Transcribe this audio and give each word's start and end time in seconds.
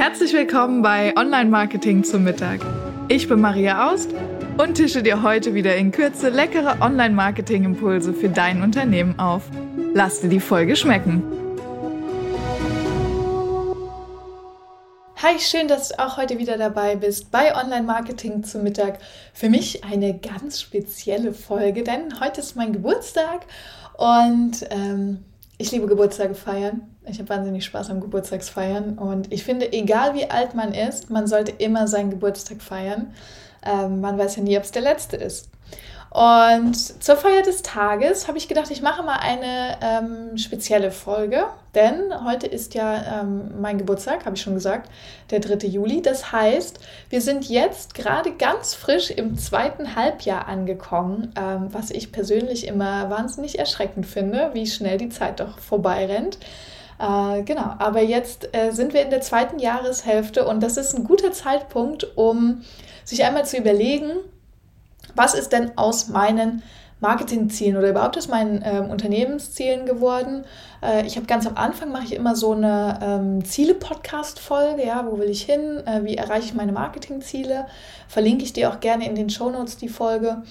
Herzlich 0.00 0.32
willkommen 0.32 0.80
bei 0.80 1.14
Online 1.14 1.50
Marketing 1.50 2.04
zum 2.04 2.24
Mittag. 2.24 2.60
Ich 3.08 3.28
bin 3.28 3.38
Maria 3.38 3.92
Aust 3.92 4.08
und 4.56 4.76
tische 4.76 5.02
dir 5.02 5.22
heute 5.22 5.52
wieder 5.52 5.76
in 5.76 5.92
Kürze 5.92 6.30
leckere 6.30 6.80
Online 6.80 7.14
Marketing 7.14 7.64
Impulse 7.64 8.14
für 8.14 8.30
dein 8.30 8.62
Unternehmen 8.62 9.18
auf. 9.18 9.42
Lass 9.92 10.22
dir 10.22 10.30
die 10.30 10.40
Folge 10.40 10.74
schmecken. 10.74 11.22
Hi, 15.16 15.38
schön, 15.38 15.68
dass 15.68 15.90
du 15.90 15.98
auch 15.98 16.16
heute 16.16 16.38
wieder 16.38 16.56
dabei 16.56 16.96
bist 16.96 17.30
bei 17.30 17.54
Online 17.54 17.82
Marketing 17.82 18.42
zum 18.42 18.62
Mittag. 18.62 19.00
Für 19.34 19.50
mich 19.50 19.84
eine 19.84 20.18
ganz 20.18 20.62
spezielle 20.62 21.34
Folge, 21.34 21.82
denn 21.82 22.18
heute 22.20 22.40
ist 22.40 22.56
mein 22.56 22.72
Geburtstag 22.72 23.44
und 23.98 24.66
ähm, 24.70 25.22
ich 25.58 25.70
liebe 25.72 25.86
Geburtstage 25.86 26.34
feiern. 26.34 26.89
Ich 27.06 27.18
habe 27.18 27.28
wahnsinnig 27.28 27.64
Spaß 27.64 27.90
am 27.90 28.00
Geburtstagsfeiern 28.00 28.98
und 28.98 29.32
ich 29.32 29.44
finde, 29.44 29.72
egal 29.72 30.14
wie 30.14 30.30
alt 30.30 30.54
man 30.54 30.72
ist, 30.72 31.10
man 31.10 31.26
sollte 31.26 31.52
immer 31.52 31.88
seinen 31.88 32.10
Geburtstag 32.10 32.60
feiern. 32.60 33.14
Ähm, 33.62 34.00
man 34.00 34.18
weiß 34.18 34.36
ja 34.36 34.42
nie, 34.42 34.56
ob 34.56 34.64
es 34.64 34.70
der 34.70 34.82
letzte 34.82 35.16
ist. 35.16 35.48
Und 36.10 36.74
zur 36.74 37.16
Feier 37.16 37.42
des 37.42 37.62
Tages 37.62 38.26
habe 38.26 38.36
ich 38.36 38.48
gedacht, 38.48 38.68
ich 38.72 38.82
mache 38.82 39.04
mal 39.04 39.18
eine 39.20 39.76
ähm, 39.80 40.36
spezielle 40.36 40.90
Folge, 40.90 41.44
denn 41.76 42.12
heute 42.24 42.48
ist 42.48 42.74
ja 42.74 43.20
ähm, 43.20 43.60
mein 43.60 43.78
Geburtstag, 43.78 44.26
habe 44.26 44.34
ich 44.34 44.42
schon 44.42 44.54
gesagt, 44.54 44.90
der 45.30 45.38
3. 45.38 45.68
Juli. 45.68 46.02
Das 46.02 46.32
heißt, 46.32 46.80
wir 47.10 47.20
sind 47.20 47.48
jetzt 47.48 47.94
gerade 47.94 48.32
ganz 48.32 48.74
frisch 48.74 49.12
im 49.12 49.38
zweiten 49.38 49.94
Halbjahr 49.94 50.48
angekommen, 50.48 51.32
ähm, 51.38 51.68
was 51.70 51.92
ich 51.92 52.10
persönlich 52.10 52.66
immer 52.66 53.08
wahnsinnig 53.08 53.60
erschreckend 53.60 54.04
finde, 54.04 54.50
wie 54.52 54.66
schnell 54.66 54.98
die 54.98 55.10
Zeit 55.10 55.38
doch 55.38 55.60
vorbeirennt. 55.60 56.38
Äh, 57.00 57.42
genau, 57.44 57.74
aber 57.78 58.02
jetzt 58.02 58.54
äh, 58.54 58.72
sind 58.72 58.92
wir 58.92 59.02
in 59.02 59.10
der 59.10 59.22
zweiten 59.22 59.58
Jahreshälfte 59.58 60.46
und 60.46 60.62
das 60.62 60.76
ist 60.76 60.94
ein 60.94 61.04
guter 61.04 61.32
Zeitpunkt, 61.32 62.16
um 62.16 62.62
sich 63.04 63.24
einmal 63.24 63.46
zu 63.46 63.56
überlegen, 63.56 64.10
was 65.14 65.34
ist 65.34 65.52
denn 65.52 65.78
aus 65.78 66.08
meinen 66.08 66.62
Marketingzielen 67.00 67.78
oder 67.78 67.88
überhaupt 67.88 68.18
aus 68.18 68.28
meinen 68.28 68.62
ähm, 68.62 68.90
Unternehmenszielen 68.90 69.86
geworden. 69.86 70.44
Äh, 70.82 71.06
ich 71.06 71.16
habe 71.16 71.24
ganz 71.24 71.46
am 71.46 71.56
Anfang 71.56 71.90
mache 71.90 72.04
ich 72.04 72.14
immer 72.14 72.36
so 72.36 72.52
eine 72.52 72.98
ähm, 73.02 73.44
Ziele-Podcast-Folge, 73.46 74.84
ja, 74.84 75.06
wo 75.06 75.18
will 75.18 75.30
ich 75.30 75.42
hin, 75.42 75.82
äh, 75.86 76.04
wie 76.04 76.16
erreiche 76.16 76.44
ich 76.44 76.54
meine 76.54 76.72
Marketingziele. 76.72 77.66
Verlinke 78.08 78.44
ich 78.44 78.52
dir 78.52 78.70
auch 78.70 78.80
gerne 78.80 79.06
in 79.06 79.14
den 79.14 79.30
Shownotes 79.30 79.78
die 79.78 79.88
Folge. 79.88 80.42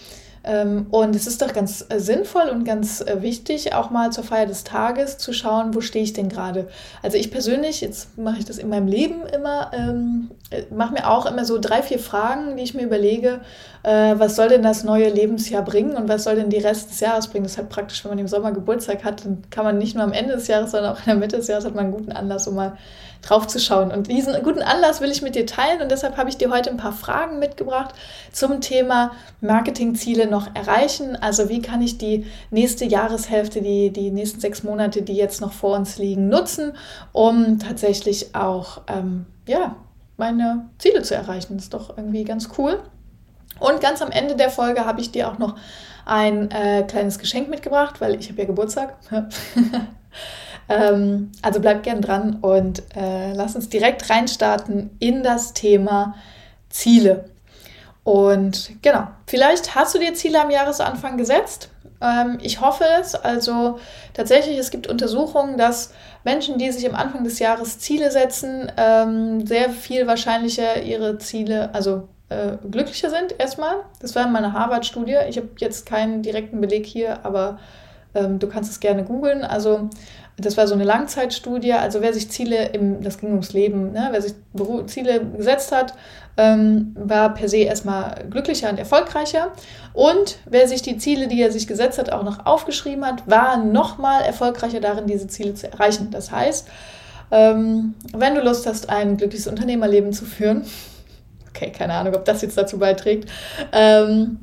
Ähm, 0.43 0.87
und 0.91 1.15
es 1.15 1.27
ist 1.27 1.41
doch 1.41 1.53
ganz 1.53 1.85
äh, 1.89 1.99
sinnvoll 1.99 2.49
und 2.49 2.63
ganz 2.63 3.01
äh, 3.01 3.21
wichtig, 3.21 3.73
auch 3.73 3.89
mal 3.89 4.11
zur 4.11 4.23
Feier 4.23 4.45
des 4.45 4.63
Tages 4.63 5.17
zu 5.17 5.33
schauen, 5.33 5.73
wo 5.75 5.81
stehe 5.81 6.03
ich 6.03 6.13
denn 6.13 6.29
gerade. 6.29 6.67
Also 7.03 7.17
ich 7.17 7.31
persönlich, 7.31 7.81
jetzt 7.81 8.17
mache 8.17 8.39
ich 8.39 8.45
das 8.45 8.57
in 8.57 8.69
meinem 8.69 8.87
Leben 8.87 9.25
immer, 9.33 9.71
ähm, 9.73 10.31
äh, 10.49 10.63
mache 10.73 10.93
mir 10.93 11.09
auch 11.09 11.25
immer 11.25 11.43
so 11.43 11.57
drei, 11.59 11.81
vier 11.81 11.99
Fragen, 11.99 12.55
die 12.55 12.63
ich 12.63 12.73
mir 12.73 12.83
überlege, 12.83 13.41
äh, 13.83 14.15
was 14.17 14.35
soll 14.35 14.47
denn 14.47 14.63
das 14.63 14.83
neue 14.83 15.09
Lebensjahr 15.09 15.63
bringen 15.63 15.95
und 15.95 16.07
was 16.07 16.23
soll 16.23 16.35
denn 16.35 16.49
die 16.49 16.57
Rest 16.57 16.89
des 16.91 16.99
Jahres 17.01 17.27
bringen. 17.27 17.43
Das 17.43 17.53
ist 17.53 17.57
halt 17.57 17.69
praktisch, 17.69 18.03
wenn 18.03 18.11
man 18.11 18.19
im 18.19 18.27
Sommer 18.27 18.51
Geburtstag 18.51 19.03
hat, 19.03 19.25
dann 19.25 19.43
kann 19.49 19.65
man 19.65 19.77
nicht 19.77 19.95
nur 19.95 20.03
am 20.03 20.13
Ende 20.13 20.35
des 20.35 20.47
Jahres, 20.47 20.71
sondern 20.71 20.93
auch 20.93 20.99
in 20.99 21.05
der 21.05 21.15
Mitte 21.15 21.37
des 21.37 21.47
Jahres 21.47 21.65
hat 21.65 21.75
man 21.75 21.85
einen 21.85 21.93
guten 21.93 22.11
Anlass, 22.11 22.47
um 22.47 22.55
mal 22.55 22.77
drauf 23.21 23.47
zu 23.47 23.59
schauen. 23.59 23.91
Und 23.91 24.09
diesen 24.09 24.41
guten 24.43 24.61
Anlass 24.61 25.01
will 25.01 25.11
ich 25.11 25.21
mit 25.21 25.35
dir 25.35 25.45
teilen 25.45 25.81
und 25.81 25.91
deshalb 25.91 26.17
habe 26.17 26.29
ich 26.29 26.37
dir 26.37 26.49
heute 26.49 26.69
ein 26.69 26.77
paar 26.77 26.93
Fragen 26.93 27.39
mitgebracht 27.39 27.93
zum 28.31 28.61
Thema 28.61 29.11
Marketingziele 29.41 30.27
noch 30.27 30.55
erreichen. 30.55 31.15
Also 31.15 31.49
wie 31.49 31.61
kann 31.61 31.81
ich 31.81 31.97
die 31.97 32.25
nächste 32.49 32.85
Jahreshälfte, 32.85 33.61
die, 33.61 33.91
die 33.91 34.11
nächsten 34.11 34.39
sechs 34.39 34.63
Monate, 34.63 35.01
die 35.01 35.15
jetzt 35.15 35.41
noch 35.41 35.51
vor 35.51 35.75
uns 35.75 35.97
liegen, 35.97 36.29
nutzen, 36.29 36.73
um 37.11 37.59
tatsächlich 37.59 38.35
auch 38.35 38.81
ähm, 38.87 39.25
ja, 39.47 39.75
meine 40.17 40.69
Ziele 40.77 41.01
zu 41.01 41.15
erreichen. 41.15 41.55
Das 41.55 41.65
ist 41.65 41.73
doch 41.73 41.97
irgendwie 41.97 42.23
ganz 42.23 42.49
cool. 42.57 42.81
Und 43.59 43.81
ganz 43.81 44.01
am 44.01 44.11
Ende 44.11 44.35
der 44.35 44.49
Folge 44.49 44.85
habe 44.85 45.01
ich 45.01 45.11
dir 45.11 45.29
auch 45.29 45.37
noch 45.37 45.55
ein 46.05 46.49
äh, 46.51 46.83
kleines 46.83 47.19
Geschenk 47.19 47.49
mitgebracht, 47.49 47.99
weil 47.99 48.15
ich 48.15 48.29
habe 48.29 48.41
ja 48.41 48.47
Geburtstag. 48.47 48.95
Ähm, 50.69 51.31
also 51.41 51.59
bleib 51.59 51.83
gern 51.83 52.01
dran 52.01 52.37
und 52.41 52.83
äh, 52.95 53.33
lass 53.33 53.55
uns 53.55 53.69
direkt 53.69 54.09
reinstarten 54.09 54.91
in 54.99 55.23
das 55.23 55.53
Thema 55.53 56.15
Ziele. 56.69 57.25
Und 58.03 58.71
genau, 58.81 59.07
vielleicht 59.27 59.75
hast 59.75 59.95
du 59.95 59.99
dir 59.99 60.13
Ziele 60.13 60.41
am 60.41 60.51
Jahresanfang 60.51 61.17
gesetzt. 61.17 61.69
Ähm, 62.01 62.37
ich 62.41 62.61
hoffe 62.61 62.85
es. 63.01 63.15
Also 63.15 63.79
tatsächlich, 64.13 64.57
es 64.57 64.71
gibt 64.71 64.87
Untersuchungen, 64.87 65.57
dass 65.57 65.91
Menschen, 66.23 66.57
die 66.57 66.71
sich 66.71 66.87
am 66.87 66.95
Anfang 66.95 67.23
des 67.23 67.39
Jahres 67.39 67.79
Ziele 67.79 68.11
setzen, 68.11 68.71
ähm, 68.77 69.45
sehr 69.45 69.69
viel 69.69 70.07
wahrscheinlicher 70.07 70.81
ihre 70.81 71.17
Ziele, 71.17 71.73
also 71.73 72.07
äh, 72.29 72.57
glücklicher 72.69 73.09
sind 73.09 73.35
erstmal. 73.39 73.77
Das 74.01 74.15
war 74.15 74.27
meine 74.27 74.53
Harvard-Studie. 74.53 75.17
Ich 75.29 75.37
habe 75.37 75.49
jetzt 75.57 75.85
keinen 75.85 76.21
direkten 76.21 76.61
Beleg 76.61 76.85
hier, 76.85 77.25
aber 77.25 77.59
ähm, 78.13 78.39
du 78.39 78.47
kannst 78.47 78.71
es 78.71 78.79
gerne 78.79 79.03
googeln. 79.03 79.43
Also 79.43 79.89
das 80.41 80.57
war 80.57 80.67
so 80.67 80.73
eine 80.73 80.83
Langzeitstudie, 80.83 81.73
also 81.73 82.01
wer 82.01 82.13
sich 82.13 82.29
Ziele 82.29 82.69
im, 82.69 83.01
das 83.01 83.17
ging 83.19 83.29
ums 83.29 83.53
Leben, 83.53 83.91
ne? 83.91 84.09
wer 84.11 84.21
sich 84.21 84.33
Ziele 84.87 85.25
gesetzt 85.37 85.71
hat, 85.71 85.93
ähm, 86.37 86.95
war 86.95 87.33
per 87.33 87.49
se 87.49 87.57
erstmal 87.57 88.25
glücklicher 88.29 88.69
und 88.69 88.79
erfolgreicher. 88.79 89.51
Und 89.93 90.39
wer 90.45 90.67
sich 90.67 90.81
die 90.81 90.97
Ziele, 90.97 91.27
die 91.27 91.41
er 91.41 91.51
sich 91.51 91.67
gesetzt 91.67 91.99
hat, 91.99 92.11
auch 92.11 92.23
noch 92.23 92.45
aufgeschrieben 92.45 93.05
hat, 93.05 93.29
war 93.29 93.57
nochmal 93.57 94.23
erfolgreicher 94.23 94.79
darin, 94.79 95.07
diese 95.07 95.27
Ziele 95.27 95.53
zu 95.53 95.71
erreichen. 95.71 96.09
Das 96.11 96.31
heißt, 96.31 96.67
ähm, 97.31 97.95
wenn 98.13 98.35
du 98.35 98.41
Lust 98.41 98.65
hast, 98.65 98.89
ein 98.89 99.17
glückliches 99.17 99.47
Unternehmerleben 99.47 100.13
zu 100.13 100.25
führen, 100.25 100.63
okay, 101.49 101.71
keine 101.71 101.93
Ahnung, 101.93 102.15
ob 102.15 102.25
das 102.25 102.41
jetzt 102.41 102.57
dazu 102.57 102.79
beiträgt, 102.79 103.29
ähm, 103.73 104.39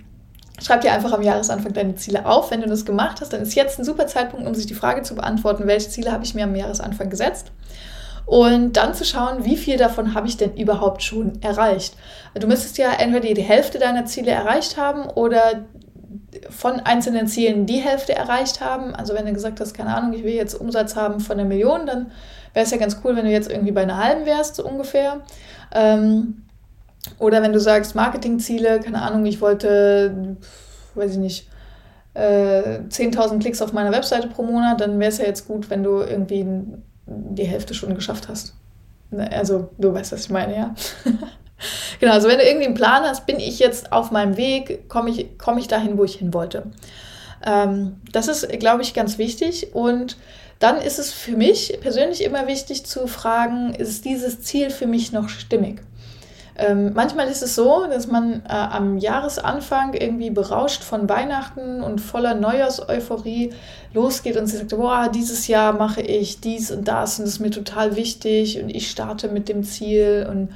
Schreib 0.62 0.80
dir 0.80 0.92
einfach 0.92 1.12
am 1.12 1.22
Jahresanfang 1.22 1.72
deine 1.74 1.96
Ziele 1.96 2.24
auf. 2.26 2.50
Wenn 2.50 2.62
du 2.62 2.68
das 2.68 2.84
gemacht 2.84 3.20
hast, 3.20 3.32
dann 3.32 3.42
ist 3.42 3.54
jetzt 3.54 3.78
ein 3.78 3.84
super 3.84 4.06
Zeitpunkt, 4.06 4.46
um 4.46 4.54
sich 4.54 4.66
die 4.66 4.74
Frage 4.74 5.02
zu 5.02 5.14
beantworten, 5.14 5.66
welche 5.66 5.90
Ziele 5.90 6.12
habe 6.12 6.24
ich 6.24 6.34
mir 6.34 6.44
am 6.44 6.56
Jahresanfang 6.56 7.10
gesetzt. 7.10 7.52
Und 8.24 8.76
dann 8.76 8.94
zu 8.94 9.04
schauen, 9.04 9.44
wie 9.44 9.56
viel 9.56 9.76
davon 9.76 10.14
habe 10.14 10.26
ich 10.26 10.36
denn 10.36 10.56
überhaupt 10.56 11.02
schon 11.02 11.40
erreicht. 11.42 11.94
Du 12.34 12.46
müsstest 12.48 12.76
ja 12.78 12.92
entweder 12.92 13.32
die 13.32 13.42
Hälfte 13.42 13.78
deiner 13.78 14.04
Ziele 14.06 14.32
erreicht 14.32 14.76
haben 14.76 15.08
oder 15.08 15.66
von 16.50 16.80
einzelnen 16.80 17.28
Zielen 17.28 17.66
die 17.66 17.78
Hälfte 17.78 18.14
erreicht 18.14 18.60
haben. 18.60 18.94
Also 18.94 19.14
wenn 19.14 19.26
du 19.26 19.32
gesagt 19.32 19.60
hast, 19.60 19.74
keine 19.74 19.94
Ahnung, 19.94 20.12
ich 20.12 20.24
will 20.24 20.34
jetzt 20.34 20.54
Umsatz 20.54 20.96
haben 20.96 21.20
von 21.20 21.38
einer 21.38 21.48
Million, 21.48 21.86
dann 21.86 22.10
wäre 22.52 22.64
es 22.64 22.70
ja 22.70 22.78
ganz 22.78 22.98
cool, 23.04 23.14
wenn 23.16 23.26
du 23.26 23.30
jetzt 23.30 23.50
irgendwie 23.50 23.72
bei 23.72 23.82
einer 23.82 24.02
halben 24.02 24.26
wärst, 24.26 24.56
so 24.56 24.66
ungefähr. 24.66 25.20
Ähm, 25.72 26.45
oder 27.18 27.42
wenn 27.42 27.52
du 27.52 27.60
sagst 27.60 27.94
Marketingziele, 27.94 28.80
keine 28.80 29.02
Ahnung, 29.02 29.24
ich 29.26 29.40
wollte, 29.40 30.36
weiß 30.94 31.12
ich 31.12 31.18
nicht, 31.18 31.48
äh, 32.14 32.80
10.000 32.88 33.40
Klicks 33.40 33.60
auf 33.62 33.72
meiner 33.72 33.92
Webseite 33.92 34.28
pro 34.28 34.42
Monat, 34.42 34.80
dann 34.80 34.98
wäre 34.98 35.10
es 35.10 35.18
ja 35.18 35.26
jetzt 35.26 35.46
gut, 35.46 35.68
wenn 35.70 35.82
du 35.82 36.00
irgendwie 36.00 36.46
die 37.06 37.44
Hälfte 37.44 37.74
schon 37.74 37.94
geschafft 37.94 38.28
hast. 38.28 38.54
Ne, 39.10 39.30
also 39.32 39.68
du 39.78 39.92
weißt, 39.92 40.12
was 40.12 40.24
ich 40.24 40.30
meine, 40.30 40.56
ja. 40.56 40.74
genau, 42.00 42.12
also 42.12 42.28
wenn 42.28 42.38
du 42.38 42.44
irgendwie 42.44 42.66
einen 42.66 42.74
Plan 42.74 43.02
hast, 43.04 43.26
bin 43.26 43.38
ich 43.38 43.58
jetzt 43.58 43.92
auf 43.92 44.10
meinem 44.10 44.36
Weg, 44.36 44.88
komme 44.88 45.10
ich, 45.10 45.38
komm 45.38 45.58
ich 45.58 45.68
dahin, 45.68 45.98
wo 45.98 46.04
ich 46.04 46.16
hin 46.16 46.34
wollte. 46.34 46.64
Ähm, 47.44 48.00
das 48.12 48.28
ist, 48.28 48.48
glaube 48.58 48.82
ich, 48.82 48.94
ganz 48.94 49.18
wichtig 49.18 49.74
und 49.74 50.16
dann 50.58 50.78
ist 50.78 50.98
es 50.98 51.12
für 51.12 51.36
mich 51.36 51.78
persönlich 51.80 52.24
immer 52.24 52.46
wichtig 52.46 52.86
zu 52.86 53.06
fragen, 53.06 53.74
ist 53.74 54.04
dieses 54.04 54.40
Ziel 54.40 54.70
für 54.70 54.86
mich 54.86 55.12
noch 55.12 55.28
stimmig? 55.28 55.82
Ähm, 56.58 56.92
manchmal 56.94 57.28
ist 57.28 57.42
es 57.42 57.54
so, 57.54 57.86
dass 57.86 58.06
man 58.06 58.42
äh, 58.48 58.52
am 58.52 58.96
Jahresanfang 58.96 59.92
irgendwie 59.92 60.30
berauscht 60.30 60.82
von 60.82 61.08
Weihnachten 61.08 61.82
und 61.82 62.00
voller 62.00 62.34
Neujahrseuphorie 62.34 63.52
losgeht 63.92 64.36
und 64.36 64.46
sie 64.46 64.56
sagt, 64.56 64.70
boah, 64.70 65.10
dieses 65.14 65.48
Jahr 65.48 65.74
mache 65.74 66.00
ich 66.00 66.40
dies 66.40 66.70
und 66.70 66.88
das 66.88 67.18
und 67.18 67.26
das 67.26 67.34
ist 67.34 67.40
mir 67.40 67.50
total 67.50 67.96
wichtig 67.96 68.62
und 68.62 68.70
ich 68.70 68.90
starte 68.90 69.28
mit 69.28 69.48
dem 69.50 69.64
Ziel 69.64 70.26
und 70.30 70.48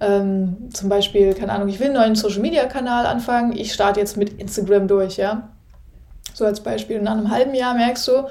ähm, 0.00 0.68
zum 0.74 0.90
Beispiel, 0.90 1.32
keine 1.32 1.52
Ahnung, 1.52 1.68
ich 1.68 1.80
will 1.80 1.86
einen 1.86 1.96
neuen 1.96 2.14
Social-Media-Kanal 2.16 3.06
anfangen, 3.06 3.56
ich 3.56 3.72
starte 3.72 4.00
jetzt 4.00 4.18
mit 4.18 4.38
Instagram 4.38 4.88
durch, 4.88 5.16
ja. 5.16 5.48
So 6.34 6.44
als 6.44 6.60
Beispiel. 6.60 6.98
Und 6.98 7.04
nach 7.04 7.12
einem 7.12 7.30
halben 7.30 7.54
Jahr 7.54 7.74
merkst 7.74 8.06
du, 8.08 8.26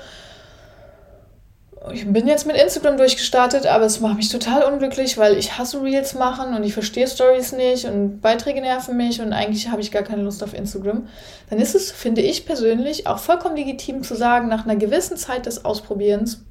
ich 1.91 2.11
bin 2.11 2.27
jetzt 2.27 2.47
mit 2.47 2.55
Instagram 2.55 2.97
durchgestartet, 2.97 3.67
aber 3.67 3.85
es 3.85 3.99
macht 3.99 4.17
mich 4.17 4.29
total 4.29 4.63
unglücklich, 4.63 5.17
weil 5.17 5.37
ich 5.37 5.57
hasse 5.57 5.81
Reels 5.81 6.13
machen 6.13 6.55
und 6.55 6.63
ich 6.63 6.73
verstehe 6.73 7.07
Stories 7.07 7.51
nicht 7.51 7.85
und 7.85 8.21
Beiträge 8.21 8.61
nerven 8.61 8.97
mich 8.97 9.21
und 9.21 9.33
eigentlich 9.33 9.69
habe 9.69 9.81
ich 9.81 9.91
gar 9.91 10.03
keine 10.03 10.23
Lust 10.23 10.43
auf 10.43 10.53
Instagram. 10.53 11.07
Dann 11.49 11.59
ist 11.59 11.75
es, 11.75 11.91
finde 11.91 12.21
ich 12.21 12.45
persönlich, 12.45 13.07
auch 13.07 13.19
vollkommen 13.19 13.55
legitim 13.55 14.03
zu 14.03 14.15
sagen, 14.15 14.47
nach 14.47 14.65
einer 14.65 14.75
gewissen 14.75 15.17
Zeit 15.17 15.45
des 15.45 15.65
Ausprobierens, 15.65 16.43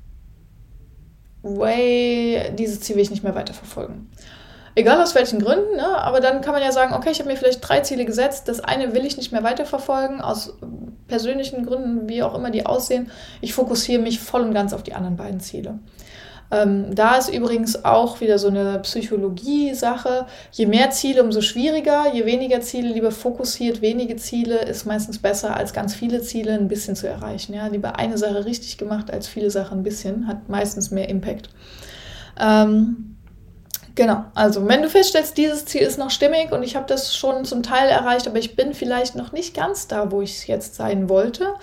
way, 1.43 2.53
dieses 2.59 2.81
Ziel 2.81 2.97
will 2.97 3.03
ich 3.03 3.11
nicht 3.11 3.25
mehr 3.25 3.35
weiterverfolgen. 3.35 4.11
Egal 4.77 5.01
aus 5.01 5.15
welchen 5.15 5.41
Gründen, 5.41 5.77
ne? 5.77 5.87
aber 5.99 6.21
dann 6.21 6.41
kann 6.41 6.53
man 6.53 6.63
ja 6.63 6.73
sagen, 6.73 6.95
okay, 6.95 7.11
ich 7.11 7.21
habe 7.21 7.31
mir 7.31 7.37
vielleicht 7.37 7.67
drei 7.67 7.81
Ziele 7.81 8.05
gesetzt, 8.05 8.49
das 8.49 8.61
eine 8.61 8.93
will 8.93 9.07
ich 9.07 9.17
nicht 9.17 9.31
mehr 9.31 9.45
weiterverfolgen, 9.45 10.21
aus 10.21 10.57
persönlichen 11.07 11.65
Gründen, 11.67 12.09
wie 12.09 12.23
auch 12.23 12.35
immer 12.35 12.51
die 12.51 12.67
aussehen. 12.67 13.11
Ich 13.41 13.55
fokussiere 13.55 14.01
mich 14.01 14.21
voll 14.21 14.43
und 14.43 14.55
ganz 14.55 14.73
auf 14.73 14.83
die 14.83 14.95
anderen 14.95 15.17
beiden 15.17 15.41
Ziele. 15.41 15.79
Ähm, 16.51 16.95
da 16.95 17.17
ist 17.17 17.29
übrigens 17.29 17.85
auch 17.85 18.21
wieder 18.21 18.39
so 18.39 18.49
eine 18.49 18.79
Psychologie-Sache. 18.79 20.27
Je 20.53 20.67
mehr 20.67 20.91
Ziele, 20.91 21.23
umso 21.23 21.41
schwieriger. 21.41 22.13
Je 22.13 22.27
weniger 22.27 22.61
Ziele, 22.61 22.93
lieber 22.93 23.11
fokussiert, 23.11 23.81
wenige 23.83 24.17
Ziele 24.17 24.59
ist 24.59 24.85
meistens 24.85 25.19
besser 25.19 25.57
als 25.57 25.73
ganz 25.73 25.95
viele 25.95 26.23
Ziele 26.23 26.53
ein 26.53 26.69
bisschen 26.69 26.97
zu 26.97 27.09
erreichen. 27.09 27.55
Ja? 27.55 27.67
Lieber 27.67 27.99
eine 27.99 28.19
Sache 28.19 28.45
richtig 28.45 28.79
gemacht 28.79 29.11
als 29.11 29.27
viele 29.27 29.51
Sachen 29.51 29.81
ein 29.81 29.83
bisschen, 29.83 30.29
hat 30.29 30.49
meistens 30.49 30.91
mehr 30.91 31.09
Impact. 31.09 31.49
Ähm, 32.39 33.14
Genau, 33.97 34.25
also 34.35 34.67
wenn 34.67 34.83
du 34.83 34.91
feststellst, 34.91 35.37
dieses 35.37 35.67
Ziel 35.67 35.83
ist 35.83 35.99
noch 35.99 36.11
stimmig 36.11 36.51
und 36.51 36.65
ich 36.65 36.75
habe 36.75 36.87
das 36.87 37.17
schon 37.17 37.45
zum 37.45 37.63
Teil 37.63 37.89
erreicht, 37.89 38.27
aber 38.27 38.39
ich 38.39 38.57
bin 38.57 38.75
vielleicht 38.75 39.15
noch 39.15 39.31
nicht 39.31 39.55
ganz 39.55 39.87
da, 39.87 40.11
wo 40.11 40.21
ich 40.21 40.49
jetzt 40.49 40.75
sein 40.75 41.09
wollte, 41.09 41.55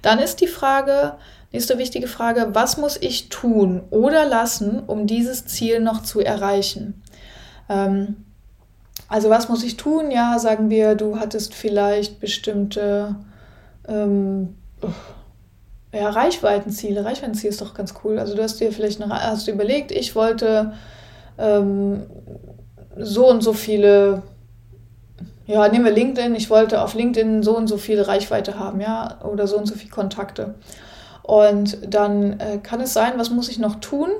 dann 0.00 0.18
ist 0.18 0.40
die 0.40 0.46
Frage, 0.46 1.16
nächste 1.52 1.76
wichtige 1.76 2.08
Frage, 2.08 2.48
was 2.54 2.78
muss 2.78 2.96
ich 2.96 3.28
tun 3.28 3.82
oder 3.90 4.24
lassen, 4.24 4.82
um 4.86 5.06
dieses 5.06 5.44
Ziel 5.44 5.80
noch 5.80 6.02
zu 6.02 6.20
erreichen? 6.20 7.02
Ähm, 7.68 8.24
also 9.08 9.28
was 9.28 9.50
muss 9.50 9.62
ich 9.62 9.76
tun? 9.76 10.10
Ja, 10.10 10.38
sagen 10.38 10.70
wir, 10.70 10.94
du 10.94 11.20
hattest 11.20 11.52
vielleicht 11.52 12.18
bestimmte 12.18 13.14
ähm, 13.86 14.56
ja, 15.92 16.08
Reichweitenziele. 16.08 17.04
Reichweitenziel 17.04 17.50
ist 17.50 17.60
doch 17.60 17.74
ganz 17.74 17.92
cool. 18.02 18.18
Also 18.18 18.34
du 18.34 18.42
hast 18.42 18.58
dir 18.58 18.72
vielleicht 18.72 19.02
eine, 19.02 19.12
hast 19.12 19.48
überlegt, 19.48 19.92
ich 19.92 20.16
wollte 20.16 20.72
ähm, 21.38 22.02
so 22.96 23.28
und 23.28 23.42
so 23.42 23.52
viele, 23.52 24.22
ja, 25.46 25.68
nehmen 25.68 25.84
wir 25.84 25.92
LinkedIn, 25.92 26.34
ich 26.34 26.50
wollte 26.50 26.82
auf 26.82 26.94
LinkedIn 26.94 27.42
so 27.42 27.56
und 27.56 27.66
so 27.66 27.76
viele 27.76 28.06
Reichweite 28.06 28.58
haben, 28.58 28.80
ja, 28.80 29.20
oder 29.24 29.46
so 29.46 29.56
und 29.56 29.66
so 29.66 29.74
viele 29.74 29.90
Kontakte. 29.90 30.54
Und 31.22 31.78
dann 31.88 32.38
äh, 32.38 32.58
kann 32.58 32.80
es 32.80 32.92
sein, 32.92 33.14
was 33.16 33.30
muss 33.30 33.48
ich 33.48 33.58
noch 33.58 33.76
tun? 33.76 34.10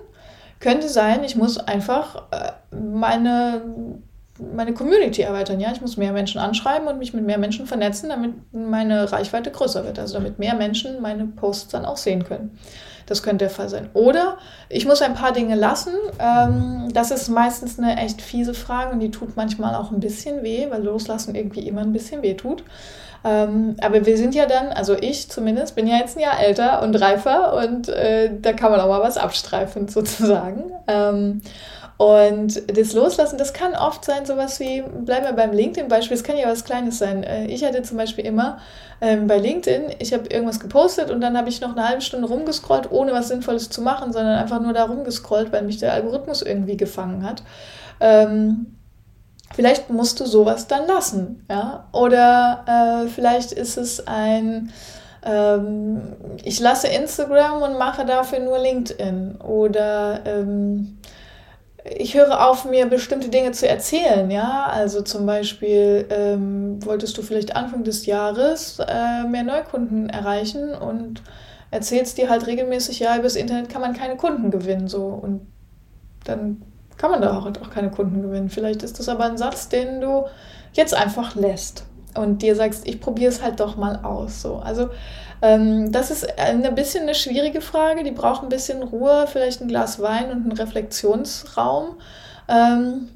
Könnte 0.59 0.89
sein, 0.89 1.23
ich 1.25 1.37
muss 1.37 1.59
einfach 1.59 2.23
äh, 2.31 2.53
meine, 2.75 3.61
meine 4.55 4.73
Community 4.73 5.21
erweitern. 5.21 5.61
Ja, 5.61 5.71
ich 5.73 5.83
muss 5.83 5.99
mehr 5.99 6.13
Menschen 6.13 6.41
anschreiben 6.41 6.89
und 6.89 6.99
mich 6.99 7.13
mit 7.13 7.25
mehr 7.25 7.37
Menschen 7.37 7.67
vernetzen, 7.67 8.09
damit 8.09 8.33
meine 8.53 9.13
Reichweite 9.13 9.51
größer 9.51 9.85
wird. 9.85 9.99
Also 9.99 10.15
damit 10.15 10.39
mehr 10.39 10.55
Menschen 10.55 11.03
meine 11.03 11.27
Posts 11.27 11.73
dann 11.73 11.85
auch 11.85 11.99
sehen 11.99 12.25
können. 12.25 12.59
Das 13.07 13.23
könnte 13.23 13.45
der 13.45 13.51
Fall 13.51 13.69
sein. 13.69 13.91
Oder 13.95 14.39
ich 14.69 14.87
muss 14.87 15.03
ein 15.03 15.15
paar 15.15 15.33
Dinge 15.33 15.55
lassen. 15.55 15.95
Ähm, 16.19 16.89
das 16.93 17.11
ist 17.11 17.29
meistens 17.29 17.79
eine 17.79 17.97
echt 17.97 18.23
fiese 18.23 18.55
Frage 18.55 18.93
und 18.93 19.01
die 19.01 19.11
tut 19.11 19.37
manchmal 19.37 19.75
auch 19.75 19.91
ein 19.93 20.01
bisschen 20.01 20.43
weh, 20.43 20.67
weil 20.71 20.83
Loslassen 20.83 21.35
irgendwie 21.35 21.67
immer 21.67 21.83
ein 21.83 21.93
bisschen 21.93 22.23
weh 22.23 22.35
tut. 22.35 22.65
Ähm, 23.25 23.77
aber 23.81 24.05
wir 24.05 24.19
sind 24.19 24.35
ja 24.35 24.45
dann, 24.45 24.69
also 24.69 24.95
ich 24.95 25.31
zumindest, 25.31 25.75
bin 25.75 25.87
ja 25.87 25.97
jetzt 25.97 26.17
ein 26.17 26.21
Jahr 26.21 26.39
älter 26.39 26.83
und 26.83 26.95
reifer 27.01 27.55
und 27.55 27.89
äh, 27.89 28.31
da 28.41 28.53
kann 28.53 28.71
man 28.71 28.81
auch 28.81 28.89
mal 28.89 29.01
was 29.01 29.17
abstreifen 29.17 29.89
sozusagen. 29.89 30.73
Ähm, 30.87 31.41
und 31.97 32.77
das 32.77 32.93
Loslassen, 32.93 33.39
das 33.39 33.53
kann 33.53 33.75
oft 33.75 34.05
sein, 34.05 34.27
sowas 34.27 34.59
wie, 34.59 34.83
bleiben 34.83 35.27
wir 35.27 35.33
beim 35.33 35.53
LinkedIn-Beispiel, 35.53 36.17
es 36.17 36.25
kann 36.25 36.37
ja 36.37 36.49
was 36.49 36.65
Kleines 36.65 36.99
sein. 36.99 37.23
Äh, 37.23 37.47
ich 37.47 37.65
hatte 37.65 37.83
zum 37.83 37.97
Beispiel 37.97 38.27
immer 38.27 38.59
ähm, 39.01 39.29
bei 39.29 39.39
LinkedIn, 39.39 39.95
ich 40.01 40.13
habe 40.13 40.27
irgendwas 40.27 40.59
gepostet 40.59 41.11
und 41.11 41.21
dann 41.21 41.39
habe 41.39 41.49
ich 41.49 41.61
noch 41.61 41.77
eine 41.77 41.89
halbe 41.89 42.03
Stunde 42.03 42.27
rumgescrollt, 42.27 42.91
ohne 42.91 43.13
was 43.13 43.29
Sinnvolles 43.29 43.71
zu 43.71 43.81
machen, 43.81 44.13
sondern 44.13 44.39
einfach 44.39 44.61
nur 44.61 44.73
da 44.73 44.85
rumgescrollt, 44.85 45.53
weil 45.53 45.63
mich 45.63 45.79
der 45.79 45.93
Algorithmus 45.93 46.43
irgendwie 46.43 46.77
gefangen 46.77 47.25
hat. 47.25 47.45
Ähm, 48.01 48.75
vielleicht 49.55 49.89
musst 49.89 50.19
du 50.19 50.27
sowas 50.27 50.67
dann 50.67 50.89
lassen, 50.89 51.47
ja? 51.49 51.87
Oder 51.93 53.05
äh, 53.05 53.09
vielleicht 53.09 53.53
ist 53.53 53.77
es 53.77 54.05
ein 54.09 54.73
ähm, 55.25 56.03
ich 56.43 56.61
lasse 56.61 56.89
Instagram 56.89 57.63
und 57.63 57.79
mache 57.79 58.05
dafür 58.05 58.41
nur 58.41 58.59
LinkedIn. 58.59 59.37
Oder 59.37 60.21
ähm, 60.27 60.99
ich 61.97 62.15
höre 62.15 62.49
auf, 62.49 62.65
mir 62.65 62.87
bestimmte 62.87 63.29
Dinge 63.29 63.53
zu 63.53 63.69
erzählen, 63.69 64.31
ja. 64.31 64.67
Also 64.67 65.03
zum 65.03 65.27
Beispiel 65.27 66.07
ähm, 66.11 66.85
wolltest 66.85 67.17
du 67.19 67.23
vielleicht 67.23 67.57
Anfang 67.57 67.85
des 67.85 68.07
Jahres 68.07 68.79
äh, 68.81 69.25
mehr 69.29 69.43
Neukunden 69.43 70.09
erreichen 70.09 70.75
und 70.75 71.23
erzählst 71.71 72.19
dir 72.19 72.31
halt 72.31 72.47
regelmäßig, 72.47 73.01
ja, 73.01 73.17
übers 73.17 73.37
Internet 73.37 73.69
kann 73.69 73.81
man 73.81 73.95
keine 73.95 74.17
Kunden 74.17 74.51
gewinnen, 74.51 74.89
so 74.89 75.07
und 75.07 75.47
dann 76.25 76.63
kann 76.97 77.11
man 77.11 77.21
da 77.21 77.37
auch, 77.37 77.47
auch 77.47 77.71
keine 77.71 77.91
Kunden 77.91 78.23
gewinnen. 78.23 78.49
Vielleicht 78.49 78.83
ist 78.83 78.99
das 78.99 79.09
aber 79.09 79.25
ein 79.25 79.37
Satz, 79.37 79.69
den 79.69 80.01
du 80.01 80.27
jetzt 80.73 80.95
einfach 80.95 81.35
lässt 81.35 81.85
und 82.15 82.43
dir 82.43 82.57
sagst, 82.57 82.87
ich 82.87 83.01
probiere 83.01 83.31
es 83.31 83.43
halt 83.43 83.61
doch 83.61 83.77
mal 83.77 84.01
aus. 84.03 84.43
So. 84.43 84.57
Also 84.57 84.91
ähm, 85.43 85.93
das 85.93 86.11
ist 86.11 86.39
ein 86.39 86.75
bisschen 86.75 87.03
eine 87.03 87.15
schwierige 87.15 87.61
Frage, 87.61 88.03
die 88.03 88.13
braucht 88.13 88.43
ein 88.43 88.49
bisschen 88.49 88.83
Ruhe, 88.83 89.27
vielleicht 89.31 89.61
ein 89.61 89.69
Glas 89.69 90.01
Wein 90.01 90.31
und 90.31 90.43
einen 90.43 90.53
Reflexionsraum. 90.53 91.97
Ähm, 92.49 93.09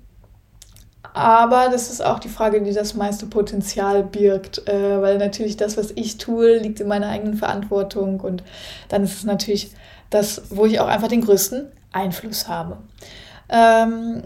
aber 1.15 1.69
das 1.71 1.91
ist 1.91 2.05
auch 2.05 2.19
die 2.19 2.29
Frage, 2.29 2.63
die 2.63 2.73
das 2.73 2.95
meiste 2.95 3.27
Potenzial 3.27 4.05
birgt, 4.05 4.69
äh, 4.69 5.01
weil 5.01 5.19
natürlich 5.19 5.57
das, 5.57 5.77
was 5.77 5.93
ich 5.95 6.19
tue, 6.19 6.59
liegt 6.59 6.81
in 6.81 6.89
meiner 6.89 7.09
eigenen 7.09 7.35
Verantwortung 7.35 8.21
und 8.21 8.43
dann 8.89 9.05
ist 9.05 9.15
es 9.15 9.25
natürlich 9.25 9.73
das, 10.11 10.43
wo 10.51 10.67
ich 10.67 10.81
auch 10.81 10.87
einfach 10.87 11.09
den 11.09 11.23
größten 11.23 11.67
Einfluss 11.93 12.47
habe. 12.49 12.79
Ähm, 13.49 14.23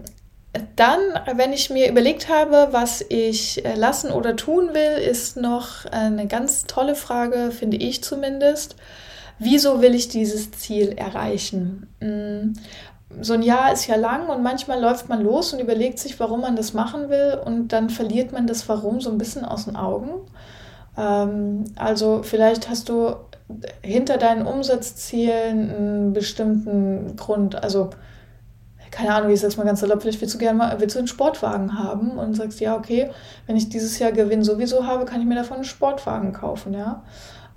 dann, 0.75 0.99
wenn 1.35 1.51
ich 1.51 1.69
mir 1.69 1.89
überlegt 1.89 2.29
habe, 2.29 2.69
was 2.71 3.03
ich 3.07 3.65
äh, 3.65 3.75
lassen 3.75 4.11
oder 4.11 4.35
tun 4.35 4.69
will, 4.73 5.01
ist 5.03 5.35
noch 5.35 5.85
eine 5.91 6.27
ganz 6.27 6.65
tolle 6.65 6.95
Frage, 6.95 7.51
finde 7.51 7.77
ich 7.77 8.03
zumindest. 8.03 8.75
Wieso 9.39 9.81
will 9.81 9.95
ich 9.95 10.09
dieses 10.09 10.51
Ziel 10.51 10.93
erreichen? 10.95 11.87
Mm, 11.99 12.53
so 13.21 13.33
ein 13.33 13.41
Jahr 13.41 13.73
ist 13.73 13.87
ja 13.87 13.95
lang 13.95 14.29
und 14.29 14.43
manchmal 14.43 14.79
läuft 14.79 15.09
man 15.09 15.21
los 15.21 15.53
und 15.53 15.59
überlegt 15.59 15.99
sich, 15.99 16.19
warum 16.19 16.41
man 16.41 16.55
das 16.55 16.73
machen 16.73 17.09
will 17.09 17.39
und 17.43 17.69
dann 17.69 17.89
verliert 17.89 18.31
man 18.31 18.47
das 18.47 18.67
Warum 18.69 19.01
so 19.01 19.11
ein 19.11 19.17
bisschen 19.17 19.45
aus 19.45 19.65
den 19.65 19.75
Augen. 19.75 20.09
Ähm, 20.97 21.65
also 21.75 22.21
vielleicht 22.23 22.69
hast 22.69 22.89
du 22.89 23.15
hinter 23.81 24.17
deinen 24.17 24.45
Umsatzzielen 24.45 25.69
einen 25.69 26.13
bestimmten 26.13 27.15
Grund, 27.15 27.61
also 27.61 27.89
keine 28.93 29.15
Ahnung, 29.15 29.31
ich 29.31 29.41
sag's 29.41 29.57
mal 29.57 29.63
ganz 29.63 29.79
salopp, 29.79 30.03
vielleicht 30.03 30.21
willst 30.21 30.35
du 30.35 30.37
gerne 30.37 30.57
mal, 30.57 30.79
willst 30.79 30.95
du 30.95 30.99
einen 30.99 31.07
Sportwagen 31.07 31.77
haben 31.77 32.11
und 32.11 32.35
sagst, 32.35 32.59
ja, 32.59 32.75
okay, 32.77 33.09
wenn 33.47 33.57
ich 33.57 33.67
dieses 33.67 33.97
Jahr 33.97 34.11
Gewinn 34.11 34.43
sowieso 34.43 34.85
habe, 34.85 35.05
kann 35.05 35.19
ich 35.19 35.25
mir 35.25 35.35
davon 35.35 35.55
einen 35.55 35.63
Sportwagen 35.65 36.31
kaufen, 36.31 36.73
ja. 36.73 37.01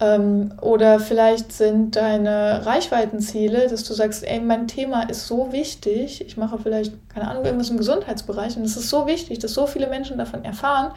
Ähm, 0.00 0.52
oder 0.60 0.98
vielleicht 0.98 1.52
sind 1.52 1.96
deine 1.96 2.64
Reichweitenziele, 2.64 3.68
dass 3.68 3.84
du 3.84 3.92
sagst, 3.92 4.24
ey, 4.24 4.40
mein 4.40 4.66
Thema 4.66 5.08
ist 5.08 5.26
so 5.26 5.52
wichtig, 5.52 6.24
ich 6.26 6.36
mache 6.36 6.58
vielleicht, 6.58 6.94
keine 7.10 7.28
Ahnung, 7.28 7.44
irgendwas 7.44 7.70
im 7.70 7.78
Gesundheitsbereich 7.78 8.56
und 8.56 8.64
es 8.64 8.76
ist 8.76 8.88
so 8.88 9.06
wichtig, 9.06 9.38
dass 9.38 9.52
so 9.52 9.66
viele 9.66 9.88
Menschen 9.88 10.18
davon 10.18 10.44
erfahren, 10.44 10.92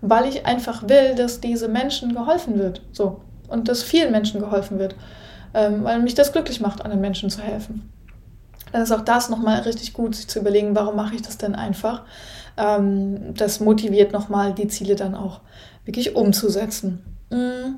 weil 0.00 0.26
ich 0.26 0.46
einfach 0.46 0.88
will, 0.88 1.14
dass 1.14 1.40
diese 1.40 1.68
Menschen 1.68 2.14
geholfen 2.14 2.58
wird. 2.58 2.82
So. 2.92 3.20
Und 3.48 3.68
dass 3.68 3.82
vielen 3.82 4.12
Menschen 4.12 4.40
geholfen 4.40 4.78
wird. 4.78 4.94
Ähm, 5.54 5.84
weil 5.84 6.00
mich 6.00 6.14
das 6.14 6.32
glücklich 6.32 6.60
macht, 6.60 6.82
anderen 6.82 7.00
Menschen 7.00 7.30
zu 7.30 7.40
helfen 7.40 7.93
dann 8.74 8.82
ist 8.82 8.90
auch 8.90 9.02
das 9.02 9.28
nochmal 9.28 9.60
richtig 9.60 9.92
gut, 9.92 10.16
sich 10.16 10.26
zu 10.26 10.40
überlegen, 10.40 10.74
warum 10.74 10.96
mache 10.96 11.14
ich 11.14 11.22
das 11.22 11.38
denn 11.38 11.54
einfach. 11.54 12.02
Ähm, 12.56 13.32
das 13.34 13.60
motiviert 13.60 14.12
nochmal, 14.12 14.52
die 14.52 14.66
Ziele 14.66 14.96
dann 14.96 15.14
auch 15.14 15.42
wirklich 15.84 16.16
umzusetzen. 16.16 17.04
Mm. 17.30 17.76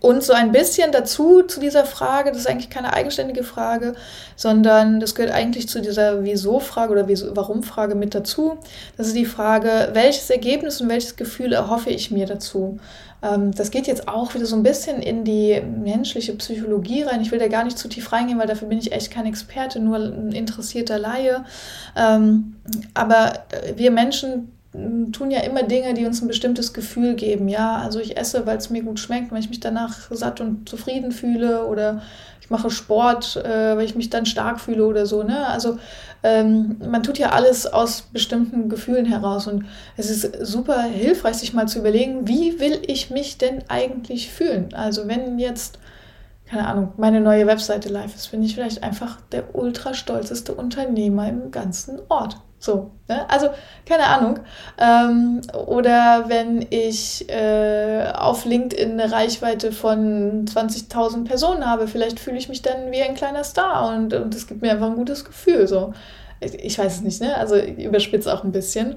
Und 0.00 0.22
so 0.22 0.32
ein 0.32 0.52
bisschen 0.52 0.92
dazu, 0.92 1.42
zu 1.42 1.60
dieser 1.60 1.84
Frage, 1.84 2.30
das 2.30 2.40
ist 2.40 2.46
eigentlich 2.48 2.70
keine 2.70 2.92
eigenständige 2.92 3.42
Frage, 3.42 3.94
sondern 4.36 5.00
das 5.00 5.14
gehört 5.14 5.34
eigentlich 5.34 5.68
zu 5.68 5.80
dieser 5.80 6.24
Wieso-Frage 6.24 6.92
oder 6.92 7.08
Warum-Frage 7.08 7.94
mit 7.94 8.14
dazu. 8.14 8.58
Das 8.96 9.08
ist 9.08 9.16
die 9.16 9.26
Frage, 9.26 9.90
welches 9.92 10.30
Ergebnis 10.30 10.80
und 10.80 10.88
welches 10.88 11.16
Gefühl 11.16 11.52
erhoffe 11.52 11.90
ich 11.90 12.10
mir 12.10 12.26
dazu? 12.26 12.78
Ähm, 13.22 13.52
das 13.52 13.70
geht 13.70 13.86
jetzt 13.88 14.08
auch 14.08 14.34
wieder 14.34 14.46
so 14.46 14.56
ein 14.56 14.62
bisschen 14.62 15.02
in 15.02 15.24
die 15.24 15.60
menschliche 15.60 16.34
Psychologie 16.34 17.02
rein. 17.02 17.20
Ich 17.20 17.32
will 17.32 17.38
da 17.38 17.48
gar 17.48 17.64
nicht 17.64 17.78
zu 17.78 17.88
tief 17.88 18.12
reingehen, 18.12 18.38
weil 18.38 18.48
dafür 18.48 18.68
bin 18.68 18.78
ich 18.78 18.92
echt 18.92 19.10
kein 19.10 19.26
Experte, 19.26 19.80
nur 19.80 19.96
ein 19.96 20.32
interessierter 20.32 20.98
Laie. 20.98 21.44
Ähm, 21.96 22.56
aber 22.94 23.44
wir 23.76 23.90
Menschen 23.90 24.52
tun 25.12 25.30
ja 25.30 25.40
immer 25.40 25.62
Dinge, 25.64 25.92
die 25.92 26.06
uns 26.06 26.22
ein 26.22 26.28
bestimmtes 26.28 26.72
Gefühl 26.72 27.14
geben. 27.14 27.48
Ja, 27.48 27.76
also 27.76 28.00
ich 28.00 28.16
esse, 28.16 28.46
weil 28.46 28.56
es 28.56 28.70
mir 28.70 28.82
gut 28.82 28.98
schmeckt, 28.98 29.30
weil 29.30 29.40
ich 29.40 29.50
mich 29.50 29.60
danach 29.60 30.10
satt 30.10 30.40
und 30.40 30.68
zufrieden 30.68 31.12
fühle 31.12 31.66
oder 31.66 32.02
ich 32.40 32.48
mache 32.48 32.70
Sport, 32.70 33.36
äh, 33.36 33.76
weil 33.76 33.84
ich 33.84 33.94
mich 33.94 34.08
dann 34.08 34.24
stark 34.24 34.60
fühle 34.60 34.86
oder 34.86 35.04
so. 35.04 35.22
Ne? 35.22 35.46
Also 35.46 35.78
ähm, 36.22 36.76
man 36.90 37.02
tut 37.02 37.18
ja 37.18 37.30
alles 37.30 37.66
aus 37.66 38.02
bestimmten 38.12 38.70
Gefühlen 38.70 39.04
heraus 39.04 39.46
und 39.46 39.66
es 39.98 40.08
ist 40.08 40.46
super 40.46 40.82
hilfreich, 40.82 41.36
sich 41.36 41.52
mal 41.52 41.68
zu 41.68 41.78
überlegen, 41.78 42.26
wie 42.26 42.58
will 42.58 42.80
ich 42.86 43.10
mich 43.10 43.36
denn 43.36 43.62
eigentlich 43.68 44.30
fühlen? 44.30 44.70
Also 44.72 45.06
wenn 45.06 45.38
jetzt 45.38 45.78
keine 46.52 46.66
Ahnung, 46.66 46.92
meine 46.98 47.22
neue 47.22 47.46
Webseite 47.46 47.88
live 47.88 48.14
ist, 48.14 48.30
bin 48.30 48.42
ich 48.42 48.54
vielleicht 48.54 48.82
einfach 48.82 49.18
der 49.32 49.54
ultra 49.54 49.94
stolzeste 49.94 50.54
Unternehmer 50.54 51.26
im 51.26 51.50
ganzen 51.50 51.98
Ort. 52.10 52.36
So, 52.58 52.90
ne? 53.08 53.28
also 53.30 53.48
keine 53.86 54.04
Ahnung. 54.04 54.40
Ähm, 54.78 55.40
oder 55.66 56.26
wenn 56.28 56.66
ich 56.68 57.26
äh, 57.30 58.04
auf 58.14 58.44
LinkedIn 58.44 59.00
eine 59.00 59.10
Reichweite 59.10 59.72
von 59.72 60.44
20.000 60.44 61.24
Personen 61.24 61.64
habe, 61.64 61.88
vielleicht 61.88 62.20
fühle 62.20 62.36
ich 62.36 62.50
mich 62.50 62.60
dann 62.60 62.92
wie 62.92 63.00
ein 63.00 63.14
kleiner 63.14 63.44
Star 63.44 63.88
und, 63.88 64.12
und 64.12 64.34
das 64.34 64.46
gibt 64.46 64.60
mir 64.60 64.72
einfach 64.72 64.88
ein 64.88 64.96
gutes 64.96 65.24
Gefühl. 65.24 65.66
So. 65.66 65.94
Ich, 66.40 66.54
ich 66.54 66.78
weiß 66.78 66.96
es 66.96 67.00
nicht, 67.00 67.22
ne? 67.22 67.34
Also 67.34 67.56
ich 67.56 67.78
überspitze 67.78 68.32
auch 68.32 68.44
ein 68.44 68.52
bisschen. 68.52 68.96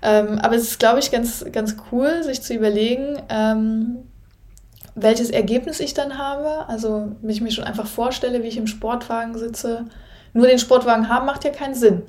Ähm, 0.00 0.38
aber 0.38 0.56
es 0.56 0.62
ist, 0.62 0.78
glaube 0.78 1.00
ich, 1.00 1.10
ganz, 1.10 1.44
ganz 1.52 1.76
cool, 1.92 2.22
sich 2.22 2.40
zu 2.40 2.54
überlegen, 2.54 3.20
ähm, 3.28 4.04
welches 4.94 5.30
Ergebnis 5.30 5.80
ich 5.80 5.94
dann 5.94 6.18
habe. 6.18 6.68
Also, 6.68 7.12
wenn 7.20 7.30
ich 7.30 7.40
mir 7.40 7.50
schon 7.50 7.64
einfach 7.64 7.86
vorstelle, 7.86 8.42
wie 8.42 8.48
ich 8.48 8.56
im 8.56 8.66
Sportwagen 8.66 9.36
sitze. 9.38 9.86
Nur 10.32 10.46
den 10.46 10.58
Sportwagen 10.58 11.08
haben 11.08 11.26
macht 11.26 11.44
ja 11.44 11.50
keinen 11.50 11.74
Sinn. 11.74 12.02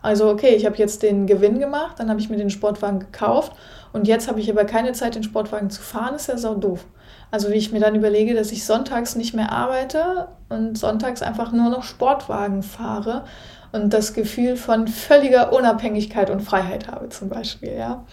Also 0.00 0.30
okay, 0.30 0.54
ich 0.54 0.64
habe 0.64 0.76
jetzt 0.76 1.02
den 1.02 1.26
Gewinn 1.26 1.58
gemacht, 1.58 1.98
dann 1.98 2.08
habe 2.08 2.20
ich 2.20 2.30
mir 2.30 2.36
den 2.36 2.50
Sportwagen 2.50 3.00
gekauft 3.00 3.52
und 3.92 4.06
jetzt 4.06 4.28
habe 4.28 4.40
ich 4.40 4.50
aber 4.50 4.64
keine 4.64 4.92
Zeit, 4.92 5.16
den 5.16 5.24
Sportwagen 5.24 5.70
zu 5.70 5.82
fahren, 5.82 6.14
ist 6.14 6.28
ja 6.28 6.38
sau 6.38 6.54
doof. 6.54 6.86
Also 7.30 7.50
wie 7.50 7.54
ich 7.54 7.72
mir 7.72 7.80
dann 7.80 7.94
überlege, 7.94 8.34
dass 8.34 8.52
ich 8.52 8.64
sonntags 8.64 9.16
nicht 9.16 9.34
mehr 9.34 9.52
arbeite 9.52 10.28
und 10.48 10.78
sonntags 10.78 11.20
einfach 11.20 11.52
nur 11.52 11.68
noch 11.68 11.82
Sportwagen 11.82 12.62
fahre 12.62 13.24
und 13.72 13.92
das 13.92 14.14
Gefühl 14.14 14.56
von 14.56 14.88
völliger 14.88 15.52
Unabhängigkeit 15.52 16.30
und 16.30 16.40
Freiheit 16.40 16.88
habe 16.88 17.08
zum 17.08 17.28
Beispiel, 17.28 17.76
ja. 17.76 18.04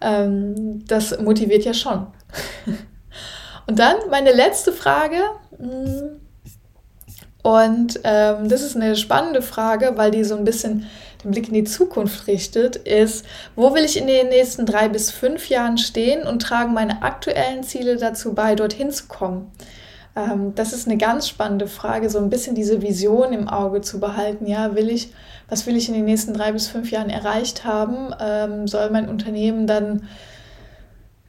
Ähm, 0.00 0.84
das 0.86 1.18
motiviert 1.20 1.64
ja 1.64 1.72
schon. 1.72 2.08
und 3.66 3.78
dann 3.78 3.96
meine 4.10 4.32
letzte 4.32 4.72
Frage. 4.72 5.16
Und 7.42 8.00
ähm, 8.04 8.48
das 8.48 8.62
ist 8.62 8.76
eine 8.76 8.96
spannende 8.96 9.42
Frage, 9.42 9.92
weil 9.96 10.10
die 10.10 10.24
so 10.24 10.36
ein 10.36 10.44
bisschen 10.44 10.86
den 11.24 11.32
Blick 11.32 11.48
in 11.48 11.54
die 11.54 11.64
Zukunft 11.64 12.26
richtet, 12.26 12.76
ist, 12.76 13.24
wo 13.56 13.74
will 13.74 13.84
ich 13.84 13.96
in 13.96 14.06
den 14.06 14.28
nächsten 14.28 14.66
drei 14.66 14.88
bis 14.88 15.10
fünf 15.10 15.48
Jahren 15.48 15.78
stehen 15.78 16.26
und 16.26 16.42
tragen 16.42 16.72
meine 16.72 17.02
aktuellen 17.02 17.62
Ziele 17.62 17.96
dazu 17.96 18.34
bei, 18.34 18.54
dorthin 18.54 18.90
zu 18.90 19.06
kommen? 19.06 19.50
Ähm, 20.14 20.54
das 20.54 20.72
ist 20.72 20.86
eine 20.86 20.98
ganz 20.98 21.28
spannende 21.28 21.66
Frage, 21.66 22.10
so 22.10 22.18
ein 22.18 22.30
bisschen 22.30 22.54
diese 22.54 22.82
Vision 22.82 23.32
im 23.32 23.48
Auge 23.48 23.80
zu 23.80 23.98
behalten. 23.98 24.46
Ja, 24.46 24.74
will 24.74 24.90
ich, 24.90 25.12
was 25.48 25.66
will 25.66 25.76
ich 25.76 25.88
in 25.88 25.94
den 25.94 26.04
nächsten 26.04 26.34
drei 26.34 26.52
bis 26.52 26.68
fünf 26.68 26.90
Jahren 26.90 27.10
erreicht 27.10 27.64
haben? 27.64 28.14
Ähm, 28.20 28.68
soll 28.68 28.90
mein 28.90 29.08
Unternehmen 29.08 29.66
dann 29.66 30.08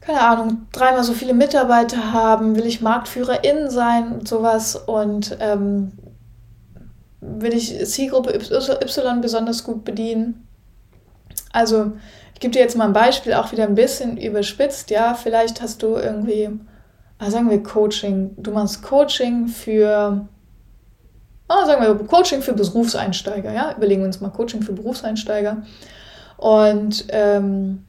keine 0.06 0.22
Ahnung, 0.22 0.68
dreimal 0.74 1.04
so 1.04 1.14
viele 1.14 1.34
Mitarbeiter 1.34 2.12
haben, 2.12 2.56
will 2.56 2.66
ich 2.66 2.82
Marktführerin 2.82 3.70
sein 3.70 4.12
und 4.12 4.28
sowas 4.28 4.76
und 4.76 5.38
ähm, 5.40 5.94
will 7.22 7.54
ich 7.54 7.86
Zielgruppe 7.86 8.34
Y 8.34 9.22
besonders 9.22 9.64
gut 9.64 9.86
bedienen. 9.86 10.46
Also, 11.54 11.94
ich 12.34 12.42
gebe 12.42 12.52
dir 12.52 12.60
jetzt 12.60 12.76
mal 12.76 12.88
ein 12.88 12.94
Beispiel, 12.94 13.34
auch 13.34 13.54
wieder 13.54 13.64
ein 13.64 13.76
bisschen 13.76 14.18
überspitzt. 14.18 14.90
Ja, 14.90 15.14
vielleicht 15.14 15.62
hast 15.62 15.82
du 15.82 15.96
irgendwie, 15.96 16.50
ah, 17.20 17.32
sagen 17.32 17.50
wir 17.50 17.64
Coaching. 17.64 18.32
Du 18.38 18.52
machst 18.52 18.84
Coaching 18.84 19.48
für, 19.48 20.28
ah, 21.48 21.66
sagen 21.66 21.82
wir 21.82 21.96
Coaching 22.08 22.42
für 22.42 22.54
Berufseinsteiger. 22.54 23.54
Ja, 23.54 23.74
überlegen 23.78 24.02
wir 24.02 24.08
uns 24.08 24.20
mal 24.20 24.32
Coaching 24.32 24.64
für 24.64 24.74
Berufseinsteiger. 24.74 25.64
Und 26.36 27.06
ähm, 27.10 27.86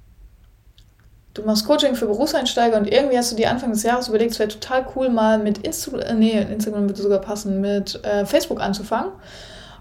du 1.34 1.42
machst 1.42 1.66
Coaching 1.66 1.96
für 1.96 2.06
Berufseinsteiger 2.06 2.76
und 2.76 2.90
irgendwie 2.90 3.18
hast 3.18 3.32
du 3.32 3.36
dir 3.36 3.50
Anfang 3.50 3.72
des 3.72 3.82
Jahres 3.82 4.08
überlegt, 4.08 4.32
es 4.32 4.38
wäre 4.38 4.48
total 4.48 4.86
cool, 4.94 5.08
mal 5.10 5.38
mit 5.38 5.58
Insta 5.58 5.98
äh, 5.98 6.14
nee, 6.14 6.40
Instagram 6.40 6.88
würde 6.88 7.02
sogar 7.02 7.20
passen, 7.20 7.60
mit 7.60 8.02
äh, 8.04 8.24
Facebook 8.24 8.60
anzufangen. 8.60 9.12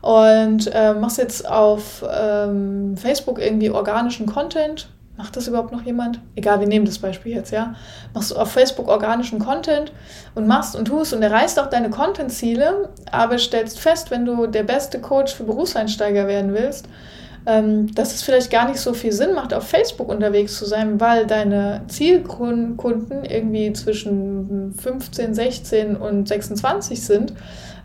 Und 0.02 0.70
äh, 0.74 0.94
machst 0.94 1.18
jetzt 1.18 1.48
auf 1.48 2.04
ähm, 2.14 2.98
Facebook 2.98 3.40
irgendwie 3.40 3.70
organischen 3.70 4.26
Content. 4.26 4.90
Macht 5.16 5.38
das 5.38 5.48
überhaupt 5.48 5.72
noch 5.72 5.84
jemand? 5.84 6.20
Egal, 6.36 6.60
wir 6.60 6.68
nehmen 6.68 6.86
das 6.86 7.00
Beispiel 7.00 7.34
jetzt, 7.34 7.52
ja. 7.52 7.76
Machst 8.14 8.32
du 8.32 8.36
auf 8.36 8.52
Facebook 8.52 8.90
organischen 8.90 9.40
Content 9.40 9.94
und 10.36 10.46
machst 10.46 10.76
und 10.76 10.86
tust 10.86 11.14
und 11.14 11.22
erreichst 11.22 11.58
auch 11.58 11.68
deine 11.68 11.90
Content-Ziele, 11.90 12.90
aber 13.12 13.38
stellst 13.38 13.80
fest, 13.80 14.12
wenn 14.12 14.26
du 14.26 14.48
der 14.48 14.64
beste 14.64 15.00
Coach 15.00 15.34
für 15.36 15.44
Berufseinsteiger 15.44 16.28
werden 16.28 16.54
willst, 16.54 16.88
ähm, 17.46 17.94
dass 17.94 18.14
es 18.14 18.24
vielleicht 18.24 18.52
gar 18.52 18.68
nicht 18.68 18.80
so 18.80 18.94
viel 18.94 19.12
Sinn 19.12 19.34
macht, 19.34 19.54
auf 19.54 19.68
Facebook 19.68 20.10
unterwegs 20.10 20.58
zu 20.58 20.66
sein, 20.66 21.00
weil 21.00 21.26
deine 21.26 21.82
Zielkunden 21.88 23.26
irgendwie 23.26 23.74
zwischen 23.74 24.74
15, 24.74 25.34
16 25.34 25.96
und 25.96 26.28
26 26.28 27.02
sind 27.02 27.34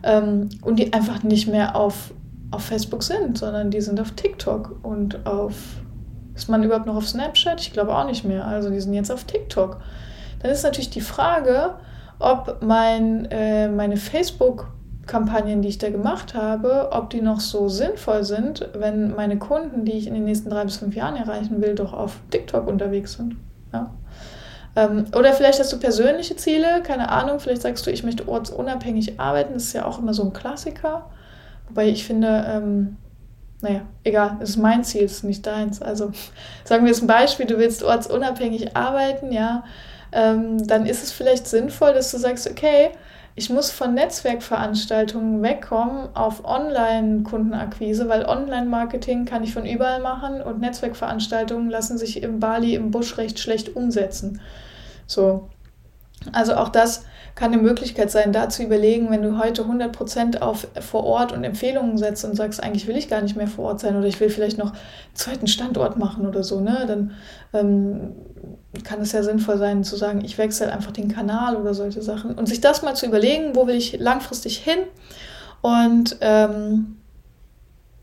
ähm, 0.03 0.49
und 0.61 0.79
die 0.79 0.93
einfach 0.93 1.23
nicht 1.23 1.47
mehr 1.47 1.75
auf, 1.75 2.13
auf 2.51 2.63
Facebook 2.63 3.03
sind, 3.03 3.37
sondern 3.37 3.69
die 3.69 3.81
sind 3.81 3.99
auf 3.99 4.11
TikTok 4.11 4.79
und 4.83 5.25
auf. 5.25 5.55
Ist 6.35 6.47
man 6.47 6.63
überhaupt 6.63 6.85
noch 6.85 6.95
auf 6.95 7.07
Snapchat? 7.07 7.59
Ich 7.59 7.73
glaube 7.73 7.93
auch 7.93 8.05
nicht 8.05 8.23
mehr. 8.23 8.47
Also 8.47 8.69
die 8.69 8.79
sind 8.79 8.93
jetzt 8.93 9.11
auf 9.11 9.25
TikTok. 9.25 9.81
Dann 10.41 10.51
ist 10.51 10.63
natürlich 10.63 10.89
die 10.89 11.01
Frage, 11.01 11.71
ob 12.17 12.59
mein, 12.61 13.25
äh, 13.25 13.67
meine 13.67 13.97
Facebook- 13.97 14.67
Kampagnen, 15.09 15.61
die 15.61 15.69
ich 15.69 15.79
da 15.79 15.89
gemacht 15.89 16.35
habe, 16.35 16.89
ob 16.91 17.09
die 17.09 17.21
noch 17.21 17.39
so 17.39 17.67
sinnvoll 17.67 18.23
sind, 18.23 18.69
wenn 18.73 19.15
meine 19.15 19.37
Kunden, 19.37 19.83
die 19.83 19.93
ich 19.93 20.07
in 20.07 20.13
den 20.13 20.23
nächsten 20.23 20.49
drei 20.49 20.63
bis 20.63 20.77
fünf 20.77 20.95
Jahren 20.95 21.15
erreichen 21.15 21.61
will, 21.61 21.75
doch 21.75 21.93
auf 21.93 22.19
TikTok 22.29 22.67
unterwegs 22.67 23.13
sind. 23.13 23.35
Ja. 23.73 23.91
Ähm, 24.75 25.05
oder 25.17 25.33
vielleicht 25.33 25.59
hast 25.59 25.73
du 25.73 25.79
persönliche 25.79 26.35
Ziele, 26.35 26.81
keine 26.83 27.09
Ahnung, 27.09 27.39
vielleicht 27.39 27.63
sagst 27.63 27.85
du, 27.87 27.91
ich 27.91 28.03
möchte 28.03 28.27
ortsunabhängig 28.27 29.19
arbeiten, 29.19 29.55
das 29.55 29.63
ist 29.63 29.73
ja 29.73 29.85
auch 29.85 29.99
immer 29.99 30.13
so 30.13 30.23
ein 30.23 30.31
Klassiker. 30.31 31.07
Wobei 31.67 31.89
ich 31.89 32.05
finde, 32.05 32.45
ähm, 32.47 32.97
naja, 33.61 33.81
egal, 34.03 34.37
es 34.41 34.51
ist 34.51 34.57
mein 34.57 34.83
Ziel, 34.83 35.05
es 35.05 35.13
ist 35.13 35.23
nicht 35.23 35.45
deins. 35.45 35.81
Also 35.81 36.11
sagen 36.63 36.83
wir 36.83 36.91
jetzt 36.91 37.01
ein 37.01 37.07
Beispiel, 37.07 37.47
du 37.47 37.57
willst 37.57 37.83
ortsunabhängig 37.83 38.77
arbeiten, 38.77 39.31
ja, 39.31 39.63
ähm, 40.11 40.65
dann 40.67 40.85
ist 40.85 41.03
es 41.03 41.11
vielleicht 41.11 41.47
sinnvoll, 41.47 41.93
dass 41.93 42.11
du 42.11 42.17
sagst, 42.17 42.49
okay, 42.49 42.91
ich 43.39 43.49
muss 43.49 43.71
von 43.71 43.93
Netzwerkveranstaltungen 43.93 45.41
wegkommen 45.41 46.13
auf 46.13 46.43
Online-Kundenakquise, 46.43 48.09
weil 48.09 48.25
Online-Marketing 48.25 49.23
kann 49.23 49.45
ich 49.45 49.53
von 49.53 49.65
überall 49.65 50.01
machen 50.01 50.41
und 50.41 50.59
Netzwerkveranstaltungen 50.59 51.69
lassen 51.69 51.97
sich 51.97 52.21
im 52.21 52.41
Bali 52.41 52.75
im 52.75 52.91
Busch 52.91 53.17
recht 53.17 53.39
schlecht 53.39 53.77
umsetzen. 53.77 54.41
So. 55.07 55.47
Also 56.33 56.55
auch 56.55 56.67
das 56.67 57.05
kann 57.35 57.53
eine 57.53 57.61
Möglichkeit 57.61 58.11
sein, 58.11 58.33
da 58.33 58.49
zu 58.49 58.63
überlegen, 58.63 59.09
wenn 59.11 59.21
du 59.21 59.37
heute 59.37 59.63
100% 59.63 60.39
auf 60.39 60.67
vor 60.79 61.03
Ort 61.03 61.31
und 61.31 61.43
Empfehlungen 61.43 61.97
setzt 61.97 62.25
und 62.25 62.35
sagst, 62.35 62.61
eigentlich 62.61 62.87
will 62.87 62.97
ich 62.97 63.09
gar 63.09 63.21
nicht 63.21 63.35
mehr 63.35 63.47
vor 63.47 63.65
Ort 63.65 63.79
sein 63.79 63.95
oder 63.95 64.07
ich 64.07 64.19
will 64.19 64.29
vielleicht 64.29 64.57
noch 64.57 64.71
einen 64.71 65.15
zweiten 65.15 65.47
Standort 65.47 65.97
machen 65.97 66.27
oder 66.27 66.43
so, 66.43 66.59
ne? 66.59 66.85
dann 66.87 67.11
ähm, 67.53 68.15
kann 68.83 69.01
es 69.01 69.11
ja 69.11 69.23
sinnvoll 69.23 69.57
sein 69.57 69.83
zu 69.83 69.95
sagen, 69.95 70.23
ich 70.23 70.37
wechsle 70.37 70.71
einfach 70.71 70.91
den 70.91 71.07
Kanal 71.07 71.55
oder 71.55 71.73
solche 71.73 72.01
Sachen 72.01 72.35
und 72.35 72.47
sich 72.47 72.61
das 72.61 72.81
mal 72.81 72.95
zu 72.95 73.05
überlegen, 73.05 73.55
wo 73.55 73.67
will 73.67 73.75
ich 73.75 73.99
langfristig 73.99 74.57
hin 74.57 74.79
und 75.61 76.17
ähm, 76.21 76.97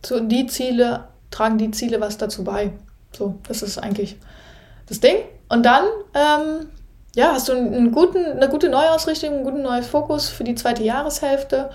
so 0.04 0.21
die 0.21 0.47
Ziele, 0.47 1.09
tragen 1.30 1.59
die 1.59 1.71
Ziele 1.71 2.00
was 2.00 2.18
dazu 2.18 2.45
bei. 2.45 2.73
So, 3.12 3.37
das 3.49 3.62
ist 3.62 3.78
eigentlich 3.78 4.16
das 4.88 5.00
Ding. 5.00 5.16
Und 5.49 5.64
dann 5.64 5.85
ähm, 6.14 6.68
ja, 7.16 7.32
hast 7.32 7.49
du 7.49 7.54
einen 7.54 7.92
guten, 7.92 8.25
eine 8.25 8.49
gute 8.50 8.68
Neuausrichtung, 8.68 9.32
einen 9.32 9.44
guten 9.44 9.62
neuen 9.62 9.82
Fokus 9.82 10.28
für 10.28 10.44
die 10.44 10.54
zweite 10.54 10.85
Jahreshälfte. 10.85 11.70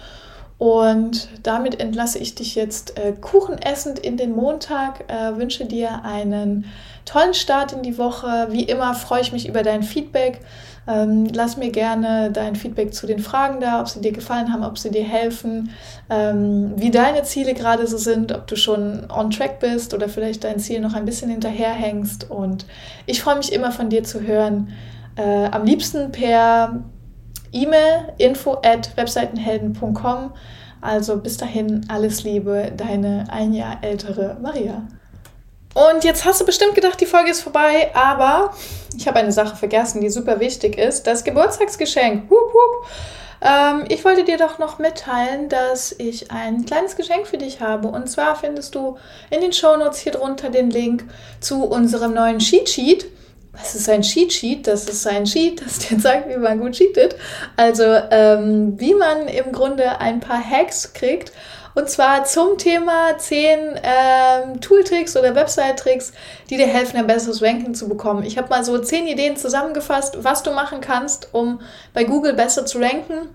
Und 0.59 1.29
damit 1.41 1.81
entlasse 1.81 2.19
ich 2.19 2.35
dich 2.35 2.53
jetzt 2.53 2.99
äh, 2.99 3.13
kuchenessend 3.13 3.97
in 3.97 4.17
den 4.17 4.35
Montag. 4.35 5.11
Äh, 5.11 5.35
wünsche 5.37 5.65
dir 5.65 6.05
einen 6.05 6.65
tollen 7.05 7.33
Start 7.33 7.73
in 7.73 7.81
die 7.81 7.97
Woche. 7.97 8.49
Wie 8.51 8.65
immer 8.65 8.93
freue 8.93 9.21
ich 9.21 9.31
mich 9.31 9.47
über 9.47 9.63
dein 9.63 9.81
Feedback. 9.81 10.41
Ähm, 10.87 11.27
lass 11.33 11.57
mir 11.57 11.71
gerne 11.71 12.29
dein 12.31 12.55
Feedback 12.55 12.93
zu 12.93 13.07
den 13.07 13.17
Fragen 13.17 13.61
da, 13.61 13.81
ob 13.81 13.89
sie 13.89 14.01
dir 14.01 14.11
gefallen 14.11 14.53
haben, 14.53 14.63
ob 14.63 14.77
sie 14.77 14.91
dir 14.91 15.03
helfen, 15.03 15.71
ähm, 16.11 16.73
wie 16.75 16.91
deine 16.91 17.23
Ziele 17.23 17.55
gerade 17.55 17.87
so 17.87 17.97
sind, 17.97 18.31
ob 18.31 18.45
du 18.45 18.55
schon 18.55 19.09
on 19.09 19.31
track 19.31 19.59
bist 19.59 19.95
oder 19.95 20.07
vielleicht 20.07 20.43
dein 20.43 20.59
Ziel 20.59 20.81
noch 20.81 20.93
ein 20.93 21.05
bisschen 21.05 21.31
hinterherhängst. 21.31 22.29
Und 22.29 22.67
ich 23.07 23.23
freue 23.23 23.37
mich 23.37 23.51
immer 23.51 23.71
von 23.71 23.89
dir 23.89 24.03
zu 24.03 24.21
hören. 24.21 24.71
Äh, 25.15 25.45
am 25.45 25.65
liebsten 25.65 26.11
per 26.11 26.81
E-Mail 27.51 28.13
info 28.17 28.57
at 28.63 28.95
webseitenhelden.com. 28.95 30.33
Also 30.81 31.17
bis 31.17 31.37
dahin 31.37 31.85
alles 31.89 32.23
Liebe, 32.23 32.71
deine 32.75 33.25
ein 33.29 33.53
Jahr 33.53 33.77
ältere 33.83 34.37
Maria. 34.41 34.87
Und 35.73 36.03
jetzt 36.03 36.25
hast 36.25 36.41
du 36.41 36.45
bestimmt 36.45 36.75
gedacht, 36.75 36.99
die 36.99 37.05
Folge 37.05 37.31
ist 37.31 37.41
vorbei, 37.41 37.91
aber 37.93 38.53
ich 38.97 39.07
habe 39.07 39.19
eine 39.19 39.31
Sache 39.31 39.55
vergessen, 39.55 40.01
die 40.01 40.09
super 40.09 40.39
wichtig 40.39 40.77
ist. 40.77 41.07
Das 41.07 41.23
Geburtstagsgeschenk. 41.23 42.29
Hup, 42.29 42.53
hup. 42.53 42.87
Ähm, 43.41 43.85
ich 43.87 44.03
wollte 44.03 44.23
dir 44.23 44.37
doch 44.37 44.59
noch 44.59 44.79
mitteilen, 44.79 45.47
dass 45.47 45.93
ich 45.97 46.29
ein 46.29 46.65
kleines 46.65 46.97
Geschenk 46.97 47.25
für 47.25 47.37
dich 47.37 47.61
habe. 47.61 47.87
Und 47.87 48.09
zwar 48.09 48.35
findest 48.35 48.75
du 48.75 48.97
in 49.29 49.39
den 49.39 49.53
Shownotes 49.53 49.99
hier 49.99 50.11
drunter 50.11 50.49
den 50.49 50.69
Link 50.69 51.05
zu 51.39 51.63
unserem 51.63 52.13
neuen 52.13 52.39
Cheat 52.39 52.69
Sheet 52.69 53.05
es 53.53 53.75
ist 53.75 53.89
ein 53.89 54.01
Cheat 54.01 54.31
Sheet, 54.31 54.67
das 54.67 54.87
ist 54.87 55.05
ein 55.07 55.25
Cheat, 55.25 55.65
das 55.65 55.79
dir 55.79 55.97
zeigt, 55.99 56.29
wie 56.29 56.37
man 56.37 56.59
gut 56.59 56.73
cheatet. 56.73 57.15
Also 57.57 57.83
ähm, 57.83 58.79
wie 58.79 58.93
man 58.93 59.27
im 59.27 59.51
Grunde 59.51 59.99
ein 59.99 60.19
paar 60.19 60.41
Hacks 60.43 60.93
kriegt. 60.93 61.31
Und 61.73 61.89
zwar 61.89 62.25
zum 62.25 62.57
Thema 62.57 63.17
10 63.17 63.79
ähm, 63.81 64.59
Tooltricks 64.59 65.15
oder 65.15 65.35
Website-Tricks, 65.35 66.11
die 66.49 66.57
dir 66.57 66.67
helfen, 66.67 66.97
ein 66.97 67.07
besseres 67.07 67.41
Ranking 67.41 67.73
zu 67.73 67.87
bekommen. 67.87 68.23
Ich 68.23 68.37
habe 68.37 68.49
mal 68.49 68.65
so 68.65 68.77
10 68.77 69.07
Ideen 69.07 69.37
zusammengefasst, 69.37 70.21
was 70.21 70.43
du 70.43 70.51
machen 70.51 70.81
kannst, 70.81 71.29
um 71.33 71.61
bei 71.93 72.03
Google 72.03 72.33
besser 72.33 72.65
zu 72.65 72.79
ranken 72.79 73.29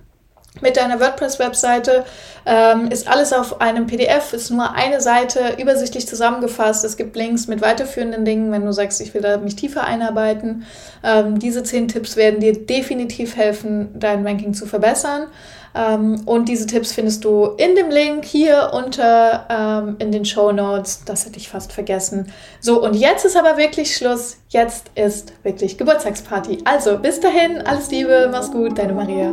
mit 0.61 0.77
deiner 0.77 1.01
WordPress-Webseite. 1.01 2.05
Ähm, 2.45 2.89
ist 2.91 3.09
alles 3.09 3.33
auf 3.33 3.61
einem 3.61 3.87
PDF, 3.87 4.33
ist 4.33 4.51
nur 4.51 4.73
eine 4.73 5.01
Seite 5.01 5.57
übersichtlich 5.59 6.07
zusammengefasst. 6.07 6.85
Es 6.85 6.97
gibt 6.97 7.17
Links 7.17 7.49
mit 7.49 7.61
weiterführenden 7.61 8.25
Dingen, 8.25 8.53
wenn 8.53 8.65
du 8.65 8.73
sagst, 8.73 9.01
ich 9.01 9.15
will 9.15 9.23
da 9.23 9.37
mich 9.39 9.57
tiefer 9.57 9.85
einarbeiten. 9.85 10.65
Ähm, 11.03 11.39
diese 11.39 11.63
zehn 11.65 11.89
Tipps 11.89 12.17
werden 12.17 12.41
dir 12.41 12.53
definitiv 12.67 13.37
helfen, 13.37 13.89
dein 13.99 14.25
Ranking 14.27 14.55
zu 14.55 14.67
verbessern. 14.67 15.27
Ähm, 15.77 16.23
und 16.25 16.49
diese 16.49 16.67
Tipps 16.67 16.93
findest 16.93 17.25
du 17.25 17.47
in 17.59 17.75
dem 17.75 17.91
Link 17.91 18.25
hier 18.25 18.71
unter 18.73 19.47
ähm, 19.51 19.97
in 19.99 20.11
den 20.11 20.25
Show 20.25 20.53
Notes. 20.53 21.03
Das 21.05 21.27
hätte 21.27 21.39
ich 21.39 21.49
fast 21.49 21.73
vergessen. 21.73 22.33
So, 22.61 22.83
und 22.83 22.95
jetzt 22.95 23.25
ist 23.25 23.37
aber 23.37 23.59
wirklich 23.59 23.95
Schluss. 23.95 24.39
Jetzt 24.49 24.91
ist 24.95 25.33
wirklich 25.43 25.77
Geburtstagsparty. 25.77 26.59
Also, 26.65 26.99
bis 26.99 27.21
dahin, 27.21 27.61
alles 27.63 27.91
Liebe, 27.91 28.29
mach's 28.31 28.51
gut, 28.51 28.79
deine 28.79 28.95
Maria. 28.95 29.33